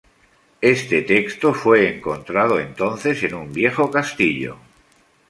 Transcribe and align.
Este 0.75 1.03
texto 1.03 1.53
fue 1.53 1.87
encontrado 1.95 2.59
entonces 2.59 3.21
en 3.21 3.35
un 3.35 3.53
viejo 3.53 3.91
castillo. 3.91 4.57